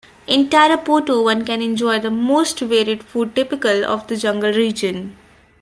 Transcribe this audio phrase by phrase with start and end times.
[0.25, 5.15] In Tarapoto one can enjoy the most varied food typical of the jungle region.